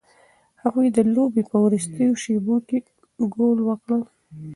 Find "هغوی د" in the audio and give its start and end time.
0.63-0.99